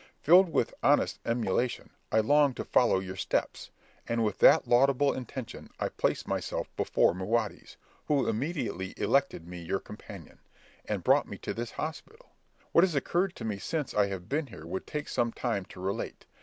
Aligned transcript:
Filled 0.19 0.49
with 0.51 0.73
honest 0.81 1.19
emulation, 1.27 1.91
I 2.11 2.21
longed 2.21 2.57
to 2.57 2.65
follow 2.65 2.97
your 2.97 3.15
steps; 3.15 3.69
and, 4.09 4.23
with 4.23 4.39
that 4.39 4.67
laudable 4.67 5.13
intention, 5.13 5.69
I 5.79 5.89
placed 5.89 6.27
myself 6.27 6.75
before 6.75 7.13
Mahudes, 7.13 7.75
who 8.07 8.27
immediately 8.27 8.95
elected 8.97 9.47
me 9.47 9.61
your 9.61 9.79
companion, 9.79 10.39
and 10.85 11.03
brought 11.03 11.27
me 11.27 11.37
to 11.37 11.53
this 11.53 11.73
hospital. 11.73 12.31
What 12.71 12.83
has 12.83 12.95
occurred 12.95 13.35
to 13.35 13.45
me 13.45 13.59
since 13.59 13.93
I 13.93 14.07
have 14.07 14.27
been 14.27 14.47
here 14.47 14.65
would 14.65 14.87
take 14.87 15.07
some 15.07 15.31
time 15.31 15.65
to 15.65 15.79
relate. 15.79 16.25